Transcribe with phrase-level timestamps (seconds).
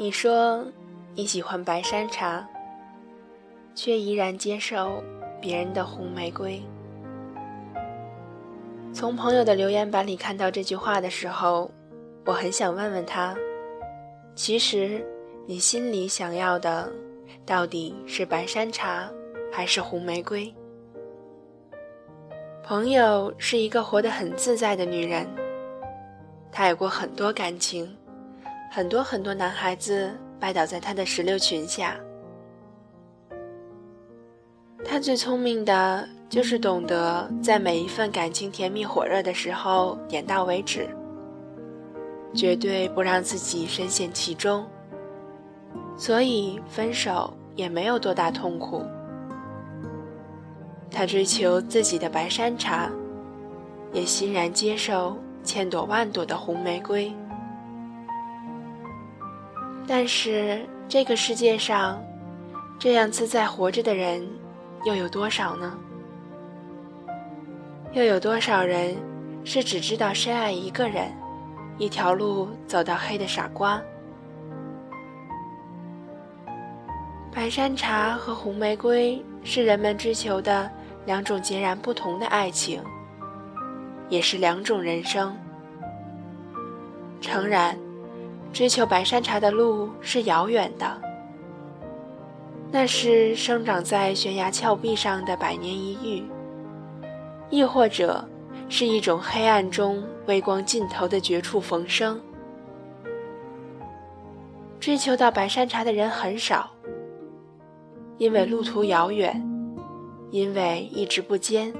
[0.00, 0.64] 你说
[1.14, 2.42] 你喜欢白山茶，
[3.74, 5.04] 却依然接受
[5.42, 6.58] 别人的红玫瑰。
[8.94, 11.70] 从朋友的留言板里看到这句话的时候，
[12.24, 13.36] 我很想问问他：
[14.34, 15.06] 其实
[15.46, 16.90] 你心里想要的，
[17.44, 19.06] 到底是白山茶
[19.52, 20.50] 还是红玫瑰？
[22.64, 25.28] 朋友是一个活得很自在的女人，
[26.50, 27.94] 她有过很多感情，
[28.70, 31.96] 很多很多男孩子拜倒在她的石榴裙下。
[34.84, 36.08] 她最聪明的。
[36.30, 40.88] 就是懂得在每一份感情甜蜜火热的时候点到为止，
[42.32, 44.64] 绝对不让自己深陷其中，
[45.96, 48.84] 所以分手也没有多大痛苦。
[50.88, 52.88] 他追求自己的白山茶，
[53.92, 57.12] 也欣然接受千朵万朵的红玫瑰。
[59.92, 62.00] 但是这个世界上，
[62.78, 64.24] 这样自在活着的人，
[64.84, 65.76] 又有多少呢？
[67.90, 68.96] 又有多少人
[69.44, 71.12] 是只知道深爱一个人，
[71.76, 73.82] 一条路走到黑的傻瓜？
[77.34, 80.70] 白山茶和红玫瑰是人们追求的
[81.04, 82.80] 两种截然不同的爱情，
[84.08, 85.36] 也是两种人生。
[87.20, 87.76] 诚然，
[88.52, 91.00] 追求白山茶的路是遥远的，
[92.70, 96.24] 那是生长在悬崖峭壁上的百年一遇。
[97.48, 98.24] 亦或者，
[98.68, 102.20] 是一种黑暗中微光尽头的绝处逢生。
[104.78, 106.70] 追求到白山茶的人很少，
[108.18, 109.40] 因为路途遥远，
[110.30, 111.72] 因为意志不坚。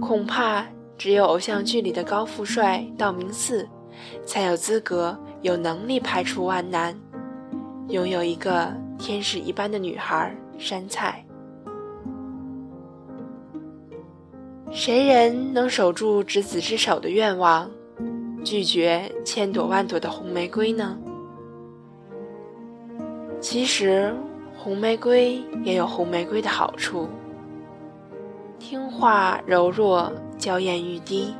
[0.00, 0.64] 恐怕
[0.96, 3.68] 只有偶像剧里的高富帅道明寺，
[4.24, 6.94] 才有资格、有能力排除万难，
[7.88, 11.24] 拥有一个天使一般的女孩山菜。
[14.70, 17.68] 谁人能守住执子之手的愿望，
[18.44, 20.96] 拒绝千朵万朵的红玫瑰呢？
[23.40, 24.14] 其实，
[24.56, 27.08] 红玫瑰也有红玫瑰的好处：
[28.58, 31.34] 听话、柔弱、娇艳欲滴。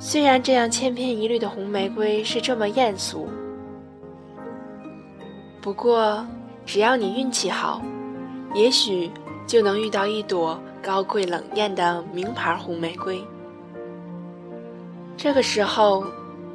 [0.00, 3.28] 虽然这样千篇一律的红玫瑰是这么艳俗，
[5.60, 6.26] 不过
[6.64, 7.82] 只要你运气好，
[8.54, 9.10] 也许
[9.46, 10.58] 就能遇到一朵。
[10.82, 13.22] 高贵冷艳的名牌红玫瑰，
[15.14, 16.06] 这个时候，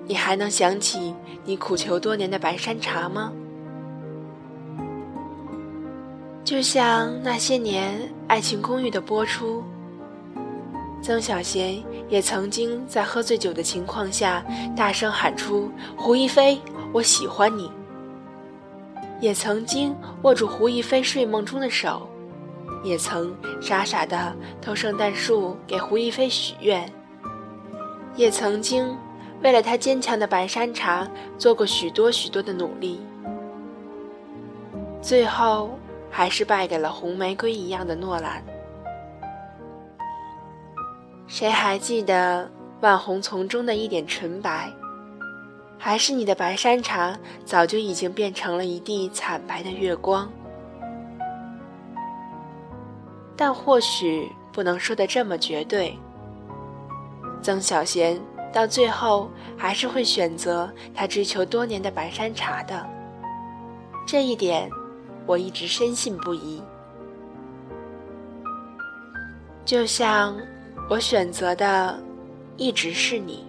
[0.07, 1.13] 你还能想起
[1.43, 3.31] 你苦求多年的白山茶吗？
[6.43, 9.63] 就像那些年《爱情公寓》的播出，
[11.01, 14.43] 曾小贤也曾经在喝醉酒的情况下
[14.75, 16.59] 大声喊出“胡一菲，
[16.91, 17.71] 我喜欢你”，
[19.21, 22.09] 也曾经握住胡一菲睡梦中的手。
[22.83, 26.87] 也曾傻傻的偷圣诞树给胡一菲许愿，
[28.15, 28.95] 也曾经
[29.41, 33.01] 为了他坚强的白山茶做过许多许多的努力，
[35.01, 35.79] 最后
[36.11, 38.43] 还是败给了红玫瑰一样的诺兰。
[41.27, 42.49] 谁还记得
[42.81, 44.71] 万红丛中的一点纯白？
[45.77, 50.29] 还是你的白山茶早就已经变成了一地惨白的月光？
[53.35, 55.97] 但或许不能说的这么绝对。
[57.41, 58.19] 曾小贤
[58.53, 62.87] 到最后还是会选择他追求多年的白山茶的，
[64.07, 64.69] 这一点
[65.25, 66.63] 我一直深信不疑。
[69.65, 70.35] 就像
[70.87, 71.99] 我选择的，
[72.57, 73.43] 一直是你。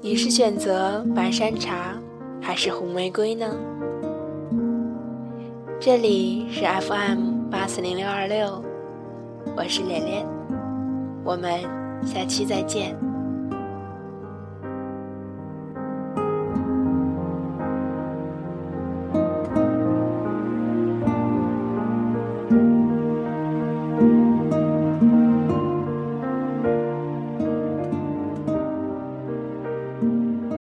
[0.00, 1.96] 你是选择白山茶
[2.40, 3.46] 还是红玫瑰呢？
[5.80, 8.62] 这里是 FM 八四零六二六，
[9.56, 10.24] 我是莲莲，
[11.24, 11.62] 我们
[12.04, 13.11] 下期再见。